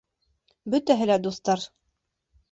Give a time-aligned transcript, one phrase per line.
[0.73, 1.67] Бөтәһе лә дуҫтар!..